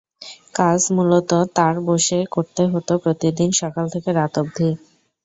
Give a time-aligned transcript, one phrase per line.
[0.55, 4.69] কাজ মূলত তাঁর বাসায় বসে করতে হতো প্রতিদিন সকাল থেকে রাত অবধি।